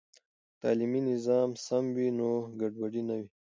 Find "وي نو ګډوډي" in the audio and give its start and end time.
1.95-3.01